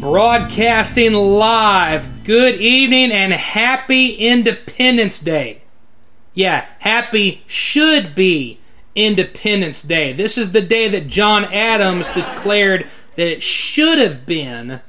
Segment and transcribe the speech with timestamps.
[0.00, 2.24] Broadcasting live.
[2.24, 5.63] Good evening and happy Independence Day.
[6.34, 8.58] Yeah, happy should be
[8.96, 10.12] Independence Day.
[10.12, 14.80] This is the day that John Adams declared that it should have been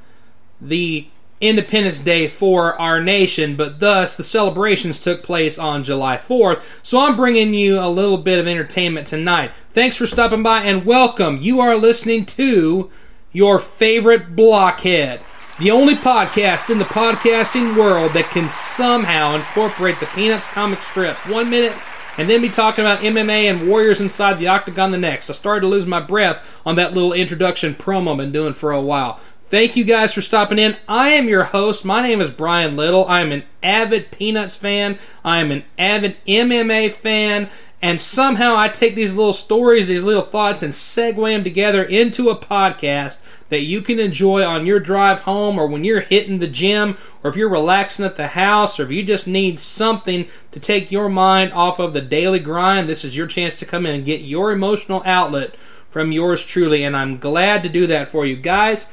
[0.59, 1.07] the
[1.39, 6.63] Independence Day for our nation, but thus the celebrations took place on July 4th.
[6.81, 9.51] So I'm bringing you a little bit of entertainment tonight.
[9.69, 11.41] Thanks for stopping by and welcome.
[11.41, 12.89] You are listening to
[13.31, 15.21] your favorite blockhead.
[15.57, 21.15] The only podcast in the podcasting world that can somehow incorporate the Peanuts comic strip
[21.29, 21.71] one minute
[22.17, 25.29] and then be talking about MMA and Warriors inside the octagon the next.
[25.29, 28.73] I started to lose my breath on that little introduction promo I've been doing for
[28.73, 29.21] a while.
[29.47, 30.75] Thank you guys for stopping in.
[30.89, 31.85] I am your host.
[31.85, 33.05] My name is Brian Little.
[33.05, 34.99] I am an avid Peanuts fan.
[35.23, 37.49] I am an avid MMA fan.
[37.85, 42.31] And somehow I take these little stories, these little thoughts, and segue them together into
[42.31, 43.17] a podcast
[43.49, 47.29] that you can enjoy on your drive home or when you're hitting the gym or
[47.29, 51.09] if you're relaxing at the house or if you just need something to take your
[51.09, 52.89] mind off of the daily grind.
[52.89, 55.53] This is your chance to come in and get your emotional outlet
[55.91, 56.83] from yours truly.
[56.83, 58.87] And I'm glad to do that for you guys.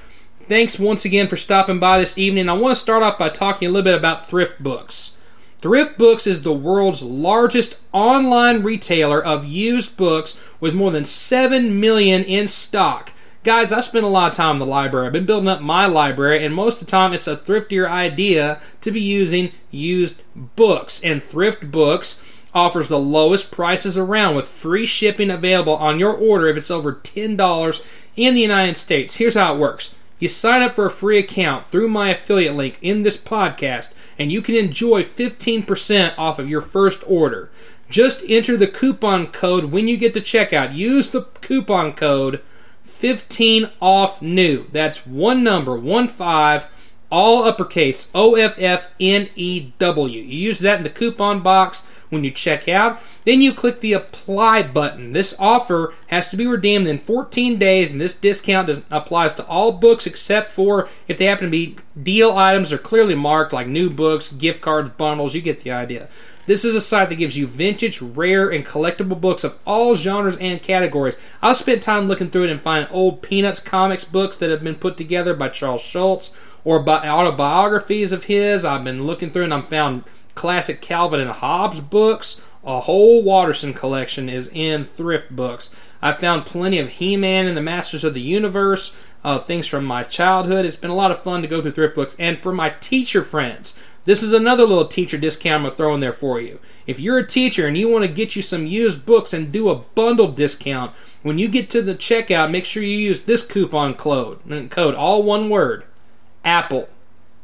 [0.48, 2.50] Thanks once again for stopping by this evening.
[2.50, 5.12] I want to start off by talking a little bit about thrift books.
[5.62, 11.78] Thrift Books is the world's largest online retailer of used books with more than 7
[11.78, 13.12] million in stock.
[13.44, 15.06] Guys, I spent a lot of time in the library.
[15.06, 18.60] I've been building up my library, and most of the time it's a thriftier idea
[18.80, 21.00] to be using used books.
[21.00, 22.18] And Thrift Books
[22.52, 26.94] offers the lowest prices around with free shipping available on your order if it's over
[26.94, 27.82] $10
[28.16, 29.14] in the United States.
[29.14, 29.90] Here's how it works.
[30.22, 34.30] You sign up for a free account through my affiliate link in this podcast, and
[34.30, 37.50] you can enjoy 15% off of your first order.
[37.90, 40.76] Just enter the coupon code when you get to checkout.
[40.76, 42.40] Use the coupon code
[42.84, 44.66] 15 off new.
[44.70, 46.68] That's one number, one five,
[47.10, 50.22] all uppercase O F F N E W.
[50.22, 53.00] You use that in the coupon box when you check out.
[53.24, 55.12] Then you click the apply button.
[55.12, 59.46] This offer has to be redeemed in 14 days, and this discount does, applies to
[59.46, 63.66] all books except for if they happen to be deal items or clearly marked like
[63.66, 65.34] new books, gift cards, bundles.
[65.34, 66.08] You get the idea.
[66.44, 70.36] This is a site that gives you vintage, rare, and collectible books of all genres
[70.36, 71.16] and categories.
[71.40, 74.74] I've spent time looking through it and finding old Peanuts comics books that have been
[74.74, 76.30] put together by Charles Schulz
[76.64, 78.64] or by autobiographies of his.
[78.64, 80.02] I've been looking through and I've found
[80.34, 82.40] classic Calvin and Hobbes books.
[82.64, 85.70] A whole Watterson collection is in thrift books.
[86.00, 88.92] I found plenty of He Man and the Masters of the Universe,
[89.24, 90.64] uh, things from my childhood.
[90.64, 92.16] It's been a lot of fun to go through thrift books.
[92.18, 95.94] And for my teacher friends, this is another little teacher discount I'm going to throw
[95.94, 96.58] in there for you.
[96.86, 99.68] If you're a teacher and you want to get you some used books and do
[99.68, 100.92] a bundle discount,
[101.22, 105.22] when you get to the checkout, make sure you use this coupon code, code all
[105.22, 105.84] one word,
[106.44, 106.88] Apple.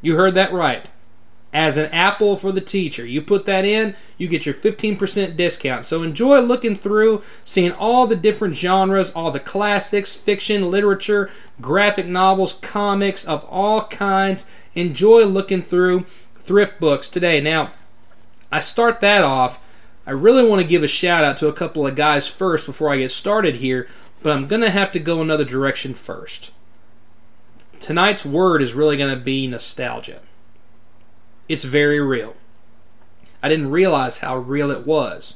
[0.01, 0.87] You heard that right
[1.53, 3.07] as an apple for the teacher.
[3.07, 5.87] You put that in, you get your 15% discount.
[5.87, 12.07] So enjoy looking through, seeing all the different genres, all the classics, fiction, literature, graphic
[12.07, 14.47] novels, comics of all kinds.
[14.75, 16.05] Enjoy looking through
[16.39, 17.41] thrift books today.
[17.41, 17.73] Now,
[18.53, 19.59] I start that off.
[20.07, 22.91] I really want to give a shout out to a couple of guys first before
[22.91, 23.89] I get started here,
[24.23, 26.51] but I'm going to have to go another direction first.
[27.81, 30.21] Tonight's word is really going to be nostalgia.
[31.49, 32.35] It's very real.
[33.43, 35.35] I didn't realize how real it was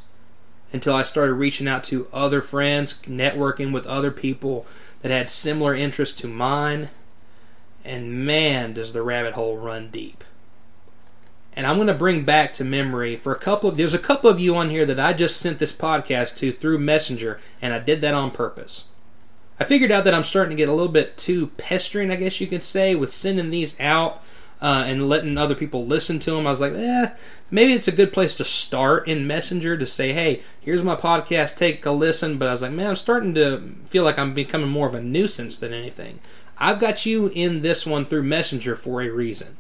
[0.73, 4.67] until I started reaching out to other friends, networking with other people
[5.01, 6.91] that had similar interests to mine.
[7.85, 10.25] And man, does the rabbit hole run deep.
[11.55, 14.31] And I'm going to bring back to memory for a couple of there's a couple
[14.31, 17.79] of you on here that I just sent this podcast to through Messenger, and I
[17.79, 18.85] did that on purpose.
[19.61, 22.41] I figured out that I'm starting to get a little bit too pestering, I guess
[22.41, 24.23] you could say, with sending these out
[24.63, 26.47] uh, and letting other people listen to them.
[26.47, 27.11] I was like, eh,
[27.51, 31.57] maybe it's a good place to start in Messenger to say, hey, here's my podcast,
[31.57, 32.39] take a listen.
[32.39, 35.03] But I was like, man, I'm starting to feel like I'm becoming more of a
[35.03, 36.21] nuisance than anything.
[36.59, 39.57] I've got you in this one through Messenger for a reason.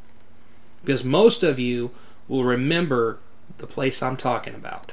[0.84, 1.90] Because most of you
[2.28, 3.18] will remember
[3.58, 4.92] the place I'm talking about.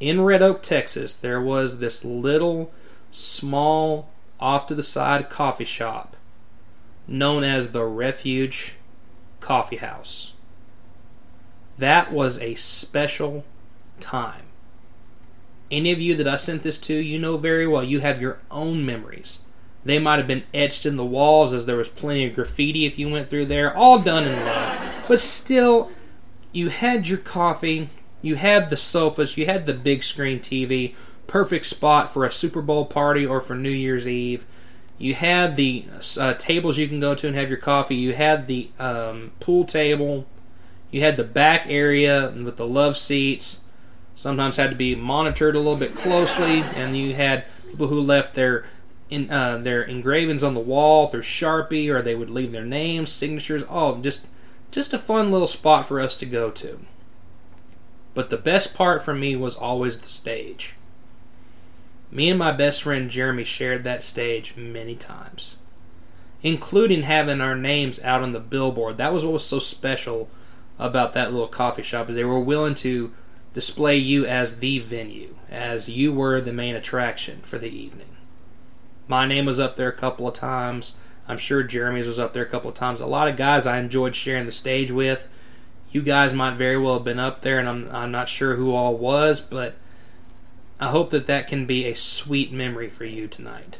[0.00, 2.70] In Red Oak, Texas, there was this little,
[3.10, 6.14] small, off to the side coffee shop
[7.08, 8.74] known as the Refuge
[9.40, 10.32] Coffee House.
[11.78, 13.44] That was a special
[13.98, 14.42] time.
[15.70, 18.38] Any of you that I sent this to, you know very well, you have your
[18.50, 19.40] own memories.
[19.84, 22.98] They might have been etched in the walls as there was plenty of graffiti if
[22.98, 24.78] you went through there, all done in love.
[25.06, 25.90] But still,
[26.52, 27.90] you had your coffee,
[28.20, 30.94] you had the sofas, you had the big screen TV,
[31.26, 34.44] perfect spot for a Super Bowl party or for New Year's Eve.
[34.98, 35.84] You had the
[36.18, 37.94] uh, tables you can go to and have your coffee.
[37.94, 40.26] You had the um, pool table.
[40.90, 43.60] You had the back area with the love seats.
[44.16, 48.34] Sometimes had to be monitored a little bit closely, and you had people who left
[48.34, 48.66] their
[49.08, 53.10] in, uh, their engravings on the wall through Sharpie, or they would leave their names,
[53.10, 53.62] signatures.
[53.68, 54.22] Oh, just
[54.70, 56.80] just a fun little spot for us to go to.
[58.14, 60.74] But the best part for me was always the stage.
[62.10, 65.56] Me and my best friend Jeremy shared that stage many times,
[66.42, 68.96] including having our names out on the billboard.
[68.96, 70.28] That was what was so special
[70.78, 73.12] about that little coffee shop is they were willing to
[73.52, 78.16] display you as the venue, as you were the main attraction for the evening.
[79.06, 80.94] My name was up there a couple of times.
[81.26, 83.00] I'm sure Jeremy's was up there a couple of times.
[83.00, 85.28] A lot of guys I enjoyed sharing the stage with.
[85.90, 88.72] You guys might very well have been up there, and I'm I'm not sure who
[88.72, 89.74] all was, but
[90.80, 93.78] I hope that that can be a sweet memory for you tonight.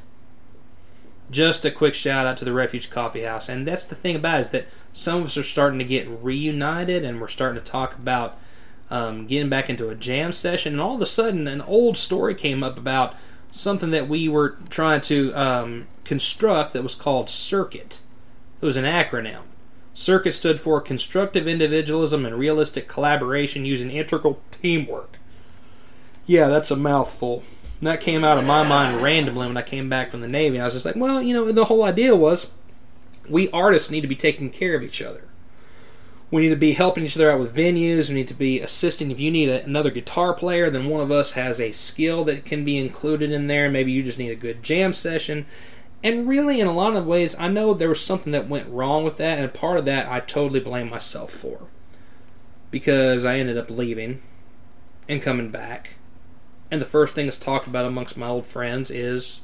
[1.31, 4.39] Just a quick shout out to the Refuge Coffee House, and that's the thing about
[4.39, 7.71] it is that some of us are starting to get reunited, and we're starting to
[7.71, 8.39] talk about
[8.91, 12.35] um, getting back into a jam session, and all of a sudden, an old story
[12.35, 13.15] came up about
[13.53, 17.99] something that we were trying to um, construct that was called Circuit.
[18.61, 19.43] It was an acronym.
[19.95, 25.18] Circuit stood for Constructive Individualism and Realistic Collaboration using Integral Teamwork.
[26.29, 27.43] Yeah, that's a mouthful.
[27.81, 30.61] And that came out of my mind randomly when I came back from the Navy.
[30.61, 32.47] I was just like, well, you know, the whole idea was
[33.27, 35.25] we artists need to be taking care of each other.
[36.31, 38.09] We need to be helping each other out with venues.
[38.09, 39.11] We need to be assisting.
[39.11, 42.45] If you need a, another guitar player, then one of us has a skill that
[42.45, 43.71] can be included in there.
[43.71, 45.47] Maybe you just need a good jam session.
[46.03, 49.03] And really, in a lot of ways, I know there was something that went wrong
[49.03, 51.69] with that, and part of that I totally blame myself for.
[52.71, 54.21] Because I ended up leaving
[55.09, 55.95] and coming back
[56.71, 59.41] and the first thing that's talked about amongst my old friends is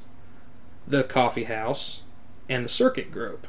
[0.86, 2.00] the coffee house
[2.48, 3.46] and the circuit group.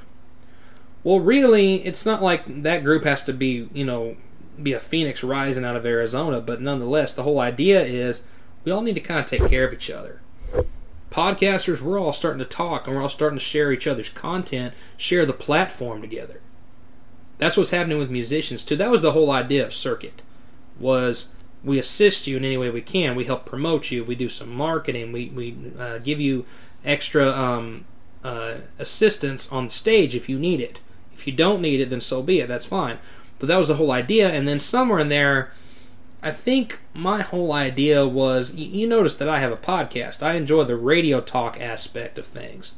[1.03, 4.15] Well, really, it's not like that group has to be, you know,
[4.61, 8.23] be a phoenix rising out of Arizona, but nonetheless, the whole idea is
[8.63, 10.21] we all need to kind of take care of each other.
[11.11, 14.73] Podcasters, we're all starting to talk and we're all starting to share each other's content,
[14.97, 16.41] share the platform together.
[17.37, 18.75] That's what's happening with musicians too.
[18.75, 20.21] That was the whole idea of circuit
[20.79, 21.27] was
[21.65, 23.15] we assist you in any way we can.
[23.15, 24.03] We help promote you.
[24.03, 25.11] We do some marketing.
[25.11, 26.45] We we uh, give you
[26.85, 27.85] extra um,
[28.23, 30.79] uh, assistance on stage if you need it.
[31.13, 32.47] If you don't need it, then so be it.
[32.47, 32.99] That's fine.
[33.39, 34.29] But that was the whole idea.
[34.29, 35.51] And then somewhere in there,
[36.21, 40.21] I think my whole idea was you, you notice that I have a podcast.
[40.21, 42.73] I enjoy the radio talk aspect of things.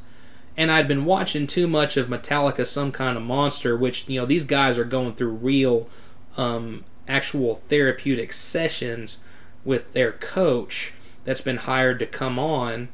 [0.56, 4.26] And I'd been watching too much of Metallica, some kind of monster, which you know
[4.26, 5.88] these guys are going through real
[6.36, 9.18] um, actual therapeutic sessions
[9.64, 10.94] with their coach
[11.26, 12.90] that's been hired to come on.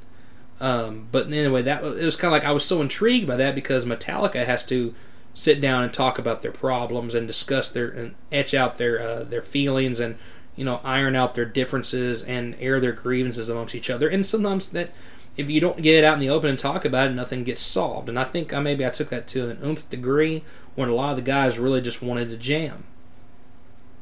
[0.60, 3.56] Um, but anyway, that it was kind of like I was so intrigued by that
[3.56, 4.94] because Metallica has to
[5.34, 9.24] sit down and talk about their problems and discuss their and etch out their uh,
[9.24, 10.18] their feelings and
[10.56, 14.08] you know iron out their differences and air their grievances amongst each other.
[14.08, 14.92] And sometimes that
[15.36, 17.62] if you don't get it out in the open and talk about it, nothing gets
[17.62, 18.08] solved.
[18.08, 20.44] And I think I, maybe I took that to an nth degree
[20.76, 22.86] when a lot of the guys really just wanted to jam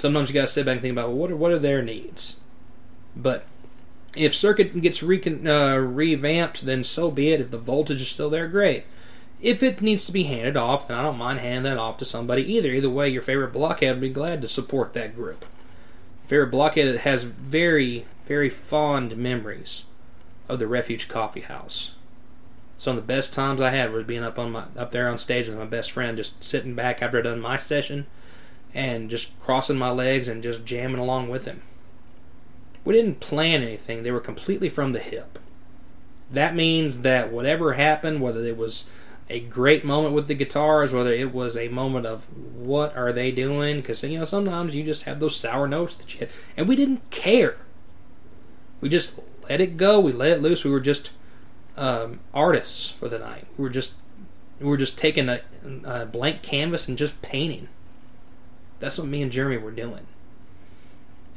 [0.01, 1.81] sometimes you got to sit back and think about well, what are what are their
[1.81, 2.35] needs.
[3.15, 3.45] But
[4.15, 7.39] if circuit gets recon, uh, revamped, then so be it.
[7.39, 8.85] If the voltage is still there, great.
[9.41, 12.05] If it needs to be handed off, then I don't mind handing that off to
[12.05, 12.69] somebody either.
[12.69, 15.45] Either way, your favorite blockhead would be glad to support that group.
[16.27, 19.83] Favorite blockhead has very, very fond memories
[20.47, 21.91] of the Refuge Coffee House.
[22.77, 25.17] Some of the best times I had was being up on my up there on
[25.17, 28.07] stage with my best friend, just sitting back after I'd done my session
[28.73, 31.61] and just crossing my legs and just jamming along with him.
[32.83, 35.39] We didn't plan anything, they were completely from the hip.
[36.31, 38.85] That means that whatever happened, whether it was
[39.29, 43.31] a great moment with the guitars, whether it was a moment of what are they
[43.31, 46.67] doing, because you know sometimes you just have those sour notes that you hit, and
[46.67, 47.57] we didn't care.
[48.81, 49.13] We just
[49.49, 49.99] let it go.
[49.99, 50.63] We let it loose.
[50.63, 51.11] We were just
[51.77, 53.47] um, artists for the night.
[53.57, 53.93] We were just
[54.59, 55.41] we were just taking a,
[55.83, 57.69] a blank canvas and just painting.
[58.81, 60.05] That's what me and Jeremy were doing.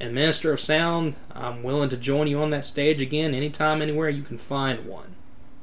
[0.00, 4.08] And Minister of Sound, I'm willing to join you on that stage again anytime, anywhere
[4.08, 5.14] you can find one.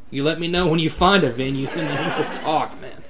[0.09, 3.03] You let me know when you find a venue and then we'll talk, man.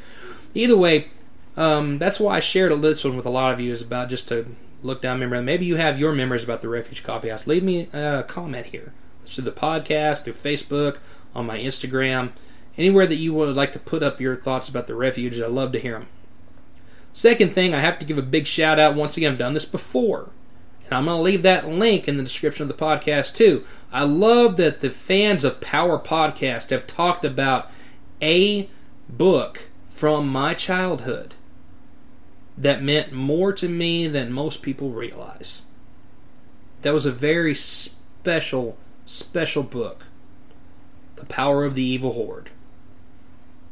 [0.55, 1.09] Either way,
[1.55, 4.27] um, that's why I shared this one with a lot of you is about just
[4.29, 5.41] to look down memory.
[5.41, 7.45] Maybe you have your memories about the Refuge Coffee House.
[7.45, 8.93] Leave me a comment here.
[9.25, 10.97] Through the podcast, through Facebook,
[11.35, 12.31] on my Instagram,
[12.77, 15.39] anywhere that you would like to put up your thoughts about the refuge.
[15.39, 16.07] I'd love to hear them.
[17.13, 18.95] Second thing, I have to give a big shout out.
[18.95, 20.29] Once again, I've done this before.
[20.85, 23.65] And I'm going to leave that link in the description of the podcast too.
[23.91, 27.69] I love that the fans of Power Podcast have talked about
[28.21, 28.69] a
[29.09, 31.33] book from my childhood
[32.57, 35.61] that meant more to me than most people realize.
[36.81, 40.05] That was a very special, special book.
[41.15, 42.49] The Power of the Evil Horde.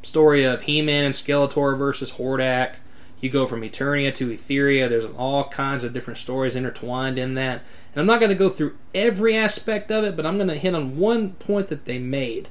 [0.03, 2.75] Story of He Man and Skeletor versus Hordak
[3.21, 4.87] you go from Eternia to Etheria.
[4.87, 7.61] There's all kinds of different stories intertwined in that.
[7.93, 10.55] And I'm not going to go through every aspect of it, but I'm going to
[10.55, 12.49] hit on one point that they made.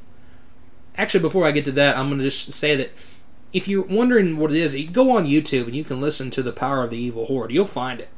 [0.96, 2.90] Actually, before I get to that, I'm going to just say that
[3.52, 6.52] if you're wondering what it is, go on YouTube and you can listen to The
[6.52, 7.52] Power of the Evil Horde.
[7.52, 8.08] You'll find it.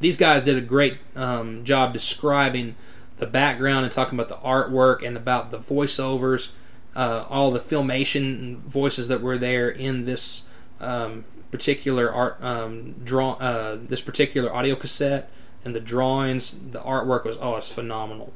[0.00, 2.74] These guys did a great um, job describing
[3.18, 6.48] the background and talking about the artwork and about the voiceovers,
[6.96, 10.42] uh, all the filmation voices that were there in this
[10.80, 15.30] um, particular art um, draw uh, this particular audio cassette
[15.64, 18.32] and the drawings, the artwork was oh, it's phenomenal.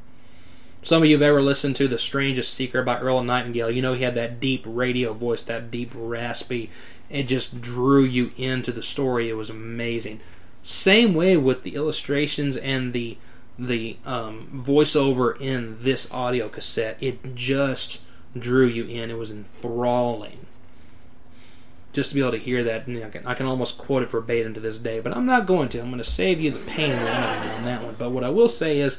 [0.82, 3.70] Some of you have ever listened to The Strangest Secret by Earl Nightingale.
[3.70, 6.70] You know he had that deep radio voice, that deep raspy.
[7.08, 9.30] It just drew you into the story.
[9.30, 10.20] It was amazing.
[10.62, 13.16] Same way with the illustrations and the
[13.58, 16.98] the um, voiceover in this audio cassette.
[17.00, 18.00] It just
[18.36, 19.10] drew you in.
[19.10, 20.46] It was enthralling
[21.94, 22.86] just to be able to hear that.
[22.86, 25.46] Know, I, can, I, can, almost quote it verbatim to this day, but I'm not
[25.46, 25.80] going to.
[25.80, 27.94] I'm going to save you the pain on that one.
[27.98, 28.98] But what I will say is,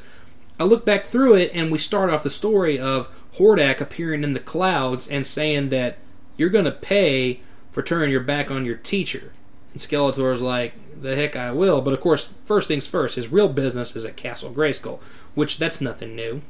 [0.60, 4.34] I look back through it, and we start off the story of Hordak appearing in
[4.34, 5.98] the clouds and saying that
[6.38, 9.34] you're going to pay for turning your back on your teacher.
[9.74, 11.82] And Skeletor's like, the heck I will.
[11.82, 15.00] But of course, first things first, his real business is at Castle Grayskull,
[15.34, 16.42] which that's nothing new.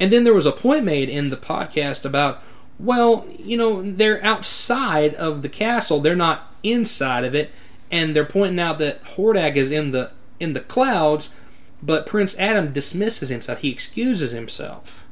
[0.00, 2.42] And then there was a point made in the podcast about
[2.78, 6.00] well, you know, they're outside of the castle.
[6.00, 7.50] They're not inside of it,
[7.90, 11.30] and they're pointing out that Hordak is in the in the clouds,
[11.82, 13.60] but Prince Adam dismisses himself.
[13.60, 15.02] He excuses himself.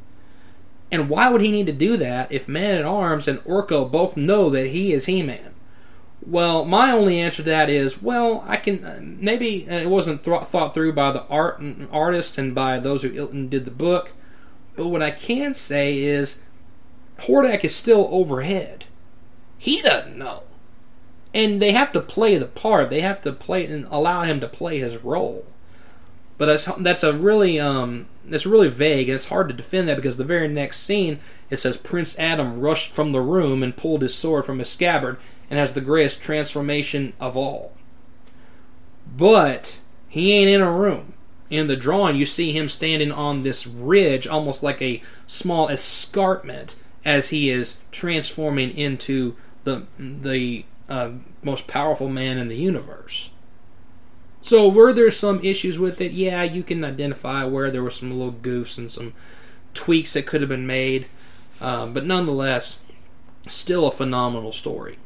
[0.91, 4.17] And why would he need to do that if Man at Arms and Orko both
[4.17, 5.55] know that he is He Man?
[6.27, 10.23] Well, my only answer to that is, well, I can uh, maybe uh, it wasn't
[10.23, 14.13] th- thought through by the art artist and by those who did the book,
[14.77, 16.39] but what I can say is
[17.21, 18.85] Hordak is still overhead.
[19.59, 20.43] He doesn't know.
[21.33, 22.91] And they have to play the part.
[22.91, 25.45] They have to play and allow him to play his role.
[26.37, 29.97] But that's that's a really um that's really vague and it's hard to defend that
[29.97, 34.03] because the very next scene it says Prince Adam rushed from the room and pulled
[34.03, 35.19] his sword from his scabbard
[35.49, 37.73] and has the greatest transformation of all.
[39.17, 39.79] But
[40.09, 41.15] he ain't in a room.
[41.51, 46.75] In the drawing, you see him standing on this ridge, almost like a small escarpment,
[47.05, 51.11] as he is transforming into the the uh,
[51.43, 53.31] most powerful man in the universe.
[54.41, 56.13] So were there some issues with it?
[56.13, 59.15] Yeah, you can identify where there were some little goofs and some
[59.73, 61.07] tweaks that could have been made,
[61.61, 62.79] um, but nonetheless,
[63.49, 64.99] still a phenomenal story.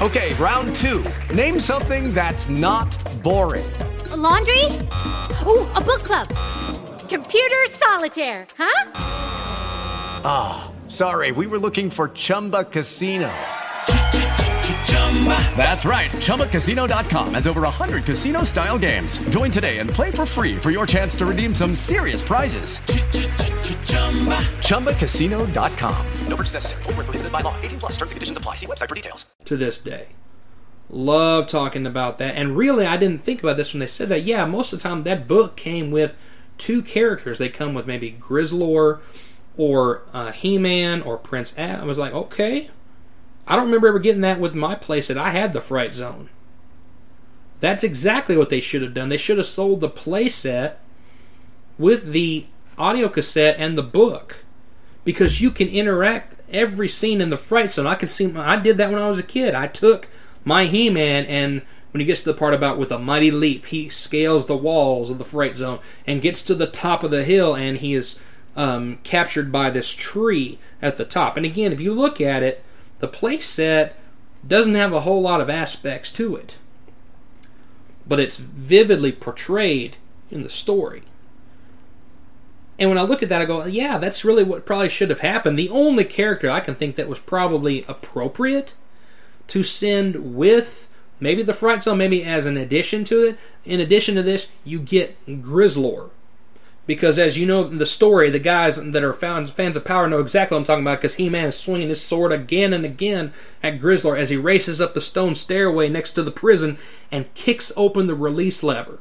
[0.00, 1.04] Okay, round two.
[1.34, 3.66] Name something that's not boring.
[4.10, 4.64] A laundry.
[5.46, 6.28] Ooh, a book club.
[7.08, 8.46] Computer solitaire.
[8.56, 9.08] Huh?
[10.24, 13.30] Ah, oh, sorry, we were looking for Chumba Casino.
[15.56, 16.10] That's right.
[16.10, 19.18] ChumbaCasino.com has over 100 casino style games.
[19.30, 22.78] Join today and play for free for your chance to redeem some serious prizes.
[24.68, 26.06] ChumbaCasino.com.
[26.28, 26.82] No purchase necessary.
[26.84, 27.54] Prohibited by law.
[27.62, 28.54] 18 plus terms and conditions apply.
[28.54, 29.26] See website for details.
[29.46, 30.06] To this day.
[30.90, 32.34] Love talking about that.
[32.36, 34.22] And really, I didn't think about this when they said that.
[34.22, 36.14] Yeah, most of the time that book came with
[36.56, 37.38] two characters.
[37.38, 39.00] They come with maybe Grizzlor
[39.58, 41.82] or uh, He-Man or Prince Adam.
[41.82, 42.70] I was like, okay.
[43.46, 45.18] I don't remember ever getting that with my playset.
[45.18, 46.30] I had the Fright Zone.
[47.60, 49.08] That's exactly what they should have done.
[49.08, 50.76] They should have sold the playset
[51.76, 52.46] with the
[52.78, 54.44] audio cassette and the book
[55.04, 57.86] because you can interact every scene in the Fright Zone.
[57.86, 58.32] I could see.
[58.34, 59.54] I did that when I was a kid.
[59.54, 60.08] I took
[60.44, 63.88] my He-Man and when he gets to the part about with a mighty leap, he
[63.88, 67.54] scales the walls of the Fright Zone and gets to the top of the hill,
[67.54, 68.16] and he is
[68.58, 71.36] um, captured by this tree at the top.
[71.36, 72.62] And again, if you look at it,
[72.98, 73.94] the play set
[74.46, 76.56] doesn't have a whole lot of aspects to it,
[78.06, 79.96] but it's vividly portrayed
[80.28, 81.04] in the story.
[82.80, 85.20] And when I look at that, I go, yeah, that's really what probably should have
[85.20, 85.56] happened.
[85.56, 88.74] The only character I can think that was probably appropriate
[89.48, 90.88] to send with
[91.20, 93.38] maybe the Fright Zone, maybe as an addition to it.
[93.64, 96.10] In addition to this, you get Grizzlor.
[96.88, 100.20] Because as you know in the story, the guys that are fans of Power know
[100.20, 103.78] exactly what I'm talking about because He-Man is swinging his sword again and again at
[103.78, 106.78] Grizzlor as he races up the stone stairway next to the prison
[107.12, 109.00] and kicks open the release lever.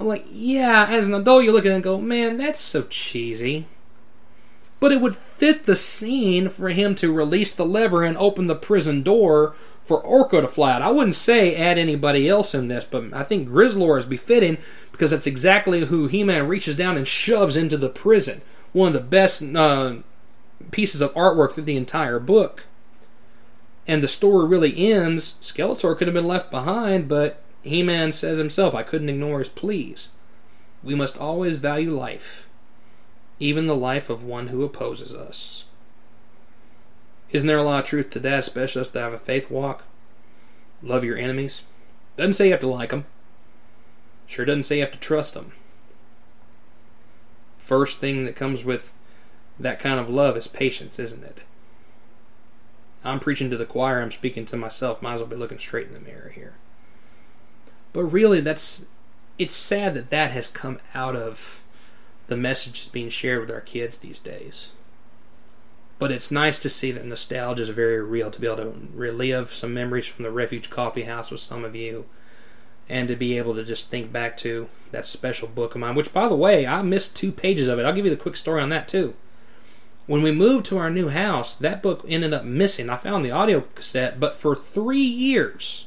[0.00, 2.84] I'm like, yeah, as an adult, you look at it and go, man, that's so
[2.84, 3.66] cheesy.
[4.80, 8.54] But it would fit the scene for him to release the lever and open the
[8.54, 9.54] prison door
[9.84, 10.82] for Orko to fly out.
[10.82, 14.58] I wouldn't say add anybody else in this, but I think Grizzlor is befitting
[14.92, 18.42] because that's exactly who He-Man reaches down and shoves into the prison.
[18.72, 19.96] One of the best uh,
[20.70, 22.64] pieces of artwork through the entire book.
[23.86, 25.34] And the story really ends.
[25.40, 29.48] Skeletor could have been left behind, but he Man says himself, I couldn't ignore his
[29.48, 30.08] pleas.
[30.82, 32.46] We must always value life,
[33.38, 35.64] even the life of one who opposes us.
[37.32, 39.84] Isn't there a lot of truth to that, especially us to have a faith walk?
[40.82, 41.62] Love your enemies.
[42.16, 43.06] Doesn't say you have to like them.
[44.26, 45.52] Sure doesn't say you have to trust them.
[47.58, 48.92] First thing that comes with
[49.58, 51.38] that kind of love is patience, isn't it?
[53.04, 55.02] I'm preaching to the choir, I'm speaking to myself.
[55.02, 56.54] Might as well be looking straight in the mirror here.
[57.92, 58.84] But really, that's
[59.38, 61.62] it's sad that that has come out of
[62.26, 64.68] the messages being shared with our kids these days.
[66.02, 69.54] But it's nice to see that nostalgia is very real to be able to relive
[69.54, 72.06] some memories from the Refuge Coffee House with some of you,
[72.88, 75.94] and to be able to just think back to that special book of mine.
[75.94, 77.86] Which, by the way, I missed two pages of it.
[77.86, 79.14] I'll give you the quick story on that too.
[80.06, 82.90] When we moved to our new house, that book ended up missing.
[82.90, 85.86] I found the audio cassette, but for three years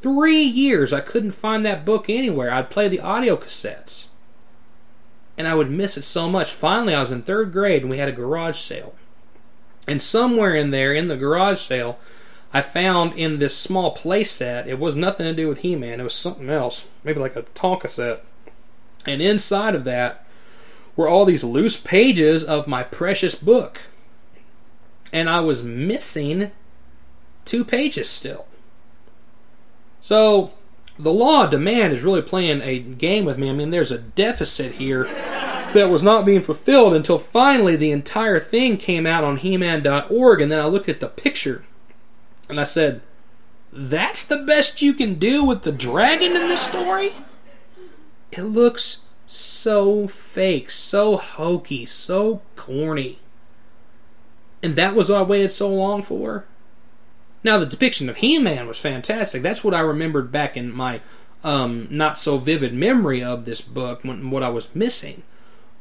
[0.00, 2.50] Three years I couldn't find that book anywhere.
[2.50, 4.06] I'd play the audio cassettes.
[5.36, 6.50] And I would miss it so much.
[6.50, 8.94] Finally, I was in third grade and we had a garage sale.
[9.88, 11.98] And somewhere in there, in the garage sale,
[12.52, 16.04] I found in this small playset, it was nothing to do with He Man, it
[16.04, 18.24] was something else, maybe like a Tonka set.
[19.06, 20.26] And inside of that
[20.94, 23.80] were all these loose pages of my precious book.
[25.10, 26.50] And I was missing
[27.46, 28.46] two pages still.
[30.02, 30.52] So
[30.98, 33.48] the law of demand is really playing a game with me.
[33.48, 35.04] I mean, there's a deficit here
[35.74, 40.50] that was not being fulfilled until finally the entire thing came out on He-Man.org, and
[40.50, 41.64] then I looked at the picture
[42.48, 43.02] and I said,
[43.72, 47.12] "That's the best you can do with the dragon in this story."
[48.32, 53.18] It looks so fake, so hokey, so corny.
[54.62, 56.44] And that was what I waited so long for.
[57.44, 59.42] Now, the depiction of He Man was fantastic.
[59.42, 61.00] That's what I remembered back in my
[61.44, 65.22] um, not so vivid memory of this book, when, what I was missing.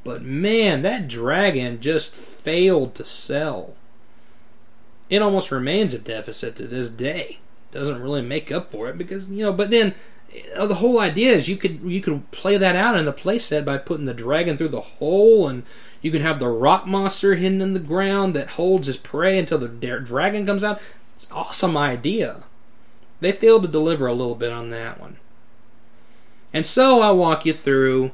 [0.08, 3.76] But man, that dragon just failed to sell.
[5.10, 7.40] It almost remains a deficit to this day.
[7.74, 9.52] Doesn't really make up for it because you know.
[9.52, 9.96] But then
[10.56, 13.66] uh, the whole idea is you could you could play that out in the playset
[13.66, 15.64] by putting the dragon through the hole, and
[16.02, 19.58] you can have the rock monster hidden in the ground that holds his prey until
[19.58, 20.80] the dragon comes out.
[21.18, 22.44] It's awesome idea.
[23.20, 25.18] They failed to deliver a little bit on that one.
[26.54, 28.14] And so I'll walk you through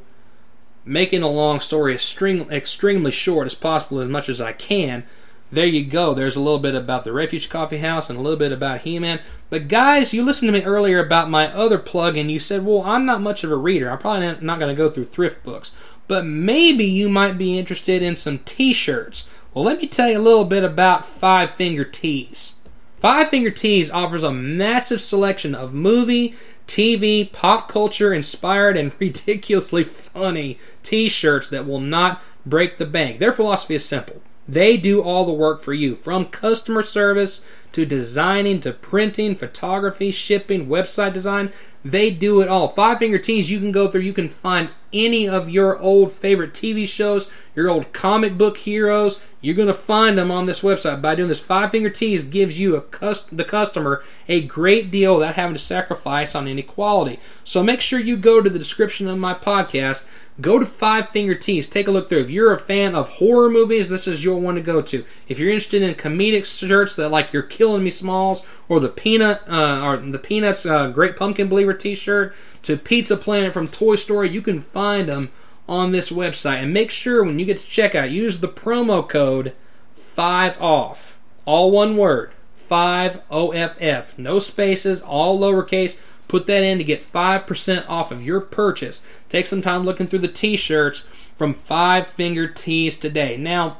[0.85, 5.03] making a long story extreme, extremely short as possible as much as I can.
[5.51, 6.13] There you go.
[6.13, 8.97] There's a little bit about the Refuge Coffee House and a little bit about He
[8.97, 9.19] Man.
[9.51, 12.81] But guys, you listened to me earlier about my other plug and you said, well,
[12.81, 13.91] I'm not much of a reader.
[13.91, 15.71] I'm probably not going to go through thrift books.
[16.07, 19.25] But maybe you might be interested in some t shirts.
[19.53, 22.55] Well, let me tell you a little bit about Five Finger Tees.
[22.99, 26.35] Five Finger Tees offers a massive selection of movie,
[26.67, 33.19] TV, pop culture inspired, and ridiculously funny t shirts that will not break the bank.
[33.19, 37.85] Their philosophy is simple they do all the work for you from customer service to
[37.85, 41.51] designing to printing, photography, shipping, website design.
[41.83, 42.69] They do it all.
[42.69, 46.53] Five Finger Tees, you can go through, you can find any of your old favorite
[46.53, 51.01] TV shows, your old comic book heroes, You're going to find them on this website.
[51.01, 55.15] By doing this, Five Finger Tees gives you a cus- the customer a great deal
[55.15, 57.19] without having to sacrifice on any quality.
[57.43, 60.03] So make sure you go to the description of my podcast.
[60.39, 61.67] Go to Five Finger Tees.
[61.67, 62.21] Take a look through.
[62.21, 65.03] If you're a fan of horror movies, this is your one to go to.
[65.27, 69.41] If you're interested in comedic shirts that like you're killing me smalls, or the peanut
[69.45, 74.29] uh, or the Peanuts uh, Great Pumpkin Believer T-shirt, to Pizza Planet from Toy Story,
[74.29, 75.31] you can find them
[75.67, 76.61] on this website.
[76.61, 79.53] And make sure when you get to checkout, use the promo code
[79.95, 81.17] 5 off.
[81.45, 82.31] All one word.
[82.55, 84.17] 5 OFF.
[84.17, 85.97] No spaces, all lowercase.
[86.27, 89.01] Put that in to get 5% off of your purchase.
[89.29, 91.03] Take some time looking through the t shirts
[91.37, 93.37] from Five Finger Tees today.
[93.37, 93.77] Now,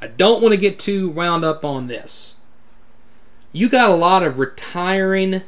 [0.00, 2.34] I don't want to get too wound up on this.
[3.52, 5.42] You got a lot of retiring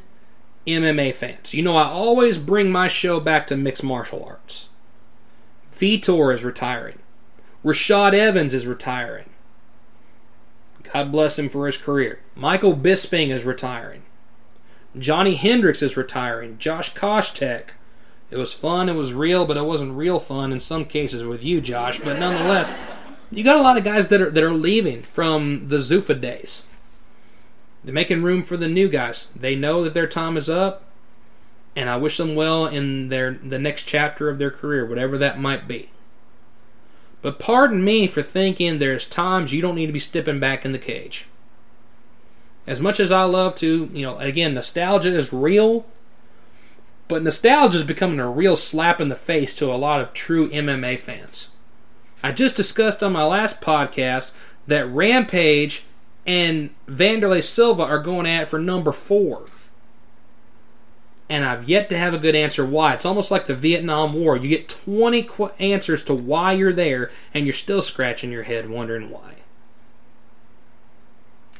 [0.65, 1.53] MMA fans.
[1.53, 4.69] You know, I always bring my show back to mixed martial arts.
[5.77, 6.99] Vitor is retiring.
[7.63, 9.29] Rashad Evans is retiring.
[10.93, 12.19] God bless him for his career.
[12.35, 14.03] Michael Bisping is retiring.
[14.97, 16.57] Johny Hendricks is retiring.
[16.57, 17.69] Josh Koscheck.
[18.29, 21.43] It was fun, it was real, but it wasn't real fun in some cases with
[21.43, 21.99] you, Josh.
[21.99, 22.73] But nonetheless,
[23.31, 26.63] you got a lot of guys that are that are leaving from the Zuffa days.
[27.83, 29.27] They're making room for the new guys.
[29.35, 30.83] They know that their time is up
[31.77, 35.39] and I wish them well in their the next chapter of their career, whatever that
[35.39, 35.91] might be.
[37.21, 40.71] But pardon me for thinking there's times you don't need to be stepping back in
[40.71, 41.27] the cage.
[42.65, 45.85] As much as I love to, you know, again, nostalgia is real,
[47.07, 50.49] but nostalgia is becoming a real slap in the face to a lot of true
[50.49, 51.47] MMA fans.
[52.23, 54.31] I just discussed on my last podcast
[54.65, 55.83] that Rampage
[56.25, 59.45] and Wanderlei Silva are going at for number four
[61.29, 62.93] and I've yet to have a good answer why.
[62.93, 64.37] It's almost like the Vietnam War.
[64.37, 68.69] You get 20 qu- answers to why you're there, and you're still scratching your head
[68.69, 69.35] wondering why.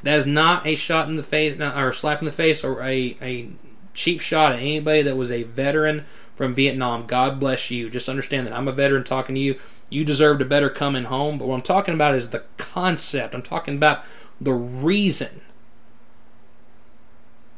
[0.03, 2.81] That is not a shot in the face, or a slap in the face, or
[2.81, 3.49] a, a
[3.93, 7.07] cheap shot at anybody that was a veteran from Vietnam.
[7.07, 7.89] God bless you.
[7.89, 9.59] Just understand that I'm a veteran talking to you.
[9.89, 11.39] You deserved a better coming home.
[11.39, 13.33] But what I'm talking about is the concept.
[13.33, 14.03] I'm talking about
[14.39, 15.41] the reason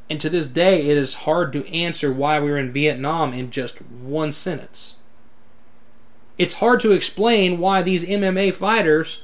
[0.09, 3.51] and to this day, it is hard to answer why we were in Vietnam in
[3.51, 4.95] just one sentence.
[6.37, 9.21] It's hard to explain why these MMA fighters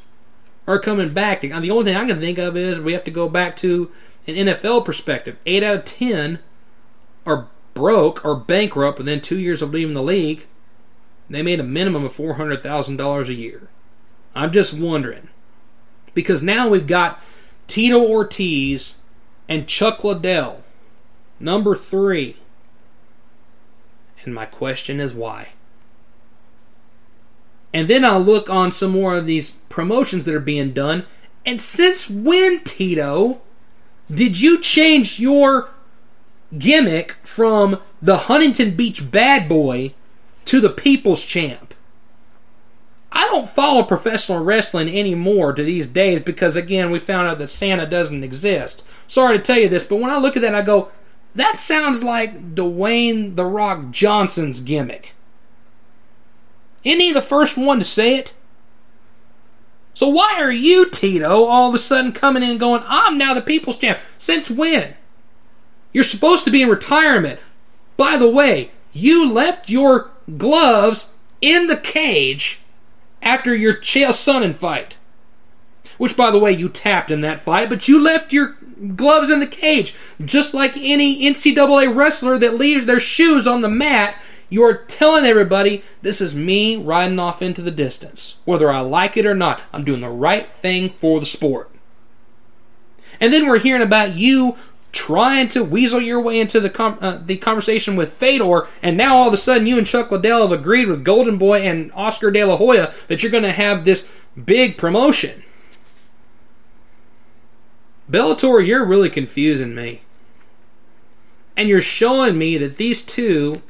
[0.67, 1.43] are coming back.
[1.43, 3.91] And the only thing I can think of is we have to go back to
[4.28, 5.38] an NFL perspective.
[5.45, 6.39] Eight out of ten
[7.26, 10.45] are broke or bankrupt within two years of leaving the league.
[11.30, 13.69] They made a minimum of $400,000 a year.
[14.36, 15.30] I'm just wondering.
[16.13, 17.19] Because now we've got
[17.67, 18.95] Tito Ortiz
[19.50, 20.63] and Chuck Liddell
[21.39, 22.38] Number three.
[24.24, 25.50] And my question is why?
[27.74, 31.06] And then I'll look on some more of these promotions that are being done.
[31.45, 33.41] And since when, Tito,
[34.12, 35.69] did you change your
[36.58, 39.93] gimmick from the Huntington Beach bad boy
[40.45, 41.74] to the people's champ?
[43.12, 47.50] I don't follow professional wrestling anymore to these days because, again, we found out that
[47.50, 48.84] Santa doesn't exist.
[49.08, 50.91] Sorry to tell you this, but when I look at that, I go,
[51.36, 55.13] that sounds like Dwayne The Rock Johnson's gimmick.
[56.84, 58.34] Isn't he the first one to say it?
[59.93, 63.34] So why are you, Tito, all of a sudden coming in and going, I'm now
[63.34, 64.00] the people's champ?
[64.17, 64.93] Since when?
[65.93, 67.39] You're supposed to be in retirement.
[67.95, 72.60] By the way, you left your gloves in the cage
[73.21, 74.98] after your Chael Sonnen fight.
[75.98, 78.58] Which, by the way, you tapped in that fight, but you left your
[78.96, 79.96] gloves in the cage.
[80.24, 85.84] Just like any NCAA wrestler that leaves their shoes on the mat, you're telling everybody
[86.02, 88.36] this is me riding off into the distance.
[88.46, 91.72] Whether I like it or not, I'm doing the right thing for the sport.
[93.20, 94.56] And then we're hearing about you
[94.92, 99.18] trying to weasel your way into the com- uh, the conversation with Fedor, and now
[99.18, 102.32] all of a sudden you and Chuck Liddell have agreed with Golden Boy and Oscar
[102.32, 104.08] De La Hoya that you're going to have this
[104.42, 105.44] big promotion.
[108.10, 110.02] Bellator, you're really confusing me.
[111.58, 113.62] And you're showing me that these two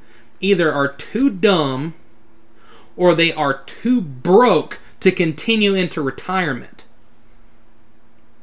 [0.42, 1.94] either are too dumb
[2.98, 6.84] or they are too broke to continue into retirement.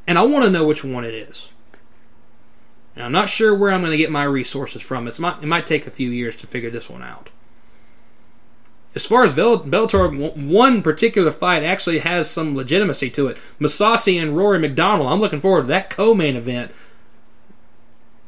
[0.07, 1.48] And I want to know which one it is.
[2.94, 5.09] And I'm not sure where I'm going to get my resources from.
[5.09, 7.31] It's might, it might take a few years to figure this one out.
[8.94, 13.38] As far as Bellator, one particular fight actually has some legitimacy to it.
[13.59, 15.11] Mousasi and Rory MacDonald.
[15.11, 16.72] I'm looking forward to that co-main event.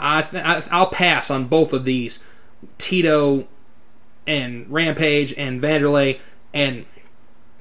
[0.01, 2.19] I th- I'll pass on both of these.
[2.79, 3.47] Tito
[4.27, 6.19] and Rampage and Wanderlei
[6.55, 6.87] and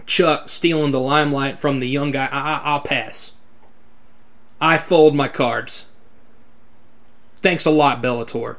[0.06, 2.28] Chuck stealing the limelight from the young guy.
[2.28, 3.32] I, I, I'll pass.
[4.62, 5.88] I fold my cards.
[7.42, 8.56] Thanks a lot, Bellator.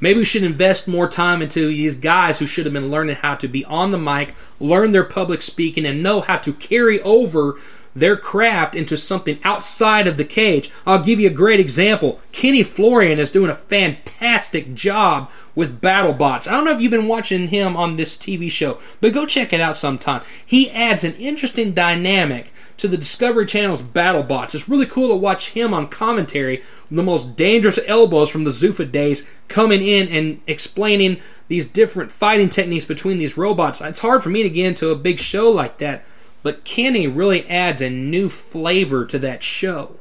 [0.00, 3.34] Maybe we should invest more time into these guys who should have been learning how
[3.36, 7.56] to be on the mic, learn their public speaking, and know how to carry over
[7.94, 10.70] their craft into something outside of the cage.
[10.86, 12.20] I'll give you a great example.
[12.32, 16.46] Kenny Florian is doing a fantastic job with BattleBots.
[16.46, 19.52] I don't know if you've been watching him on this TV show, but go check
[19.52, 20.22] it out sometime.
[20.44, 24.54] He adds an interesting dynamic to the Discovery Channel's BattleBots.
[24.54, 28.90] It's really cool to watch him on commentary, the most dangerous elbows from the Zuffa
[28.90, 33.80] days, coming in and explaining these different fighting techniques between these robots.
[33.80, 36.04] It's hard for me to get into a big show like that,
[36.42, 39.96] but Kenny really adds a new flavor to that show.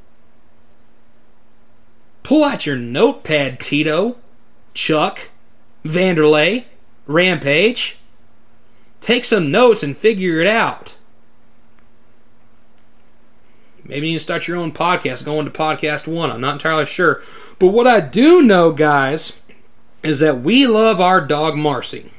[2.23, 4.17] Pull out your notepad, Tito,
[4.73, 5.29] Chuck,
[5.83, 6.65] Wanderlei,
[7.07, 7.97] Rampage.
[9.01, 10.95] Take some notes and figure it out.
[13.83, 16.29] Maybe you can start your own podcast, going to podcast one.
[16.29, 17.23] I'm not entirely sure.
[17.57, 19.33] But what I do know, guys,
[20.03, 22.11] is that we love our dog Marcy.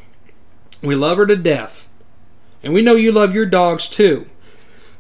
[0.82, 1.86] We love her to death.
[2.62, 4.28] And we know you love your dogs too.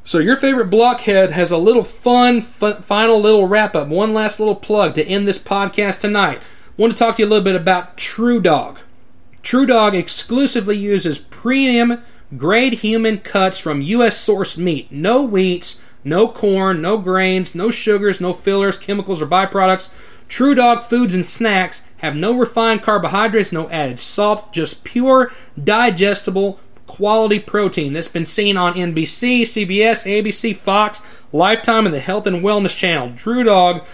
[0.04, 3.88] So your favorite blockhead has a little fun, fun final little wrap up.
[3.88, 6.40] One last little plug to end this podcast tonight.
[6.76, 8.78] Want to talk to you a little bit about TruDog.
[9.42, 12.02] True Dog exclusively uses premium
[12.36, 14.26] grade human cuts from U.S.
[14.26, 14.90] sourced meat.
[14.92, 19.88] No wheats, no corn, no grains, no sugars, no fillers, chemicals, or byproducts.
[20.28, 27.38] TruDog foods and snacks have no refined carbohydrates, no added salt, just pure, digestible, quality
[27.38, 31.00] protein that's been seen on NBC, CBS, ABC, Fox,
[31.32, 33.10] Lifetime, and the Health and Wellness Channel.
[33.10, 33.84] TruDog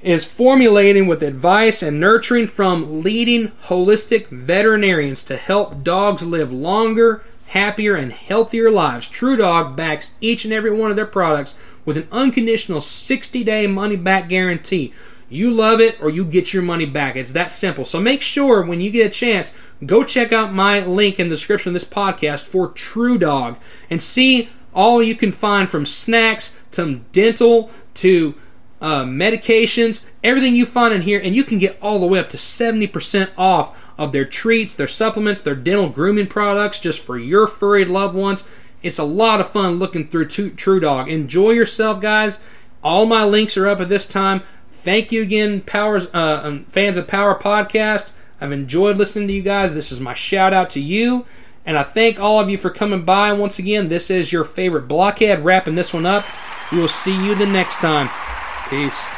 [0.00, 7.24] is formulating with advice and nurturing from leading holistic veterinarians to help dogs live longer,
[7.46, 9.08] happier, and healthier lives.
[9.08, 13.96] TruDog backs each and every one of their products with an unconditional 60 day money
[13.96, 14.94] back guarantee.
[15.28, 17.16] You love it or you get your money back.
[17.16, 17.84] It's that simple.
[17.84, 19.52] So make sure when you get a chance,
[19.84, 23.58] go check out my link in the description of this podcast for TruDog
[23.90, 28.34] and see all you can find from snacks to dental to
[28.80, 32.30] uh, medications, everything you find in here, and you can get all the way up
[32.30, 37.46] to 70% off of their treats, their supplements, their dental grooming products just for your
[37.46, 38.44] furry loved ones.
[38.82, 41.10] It's a lot of fun looking through TruDog.
[41.10, 42.38] Enjoy yourself, guys.
[42.82, 44.42] All my links are up at this time.
[44.82, 48.10] Thank you again, Powers uh, um, fans of Power Podcast.
[48.40, 49.74] I've enjoyed listening to you guys.
[49.74, 51.26] This is my shout out to you.
[51.66, 53.32] And I thank all of you for coming by.
[53.32, 56.24] Once again, this is your favorite blockhead wrapping this one up.
[56.72, 58.08] We will see you the next time.
[58.70, 59.17] Peace.